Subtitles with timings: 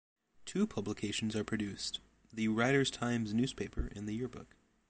[0.47, 1.99] Two publications are produced:
[2.33, 4.55] the "Riders Times" newspaper and the yearbook.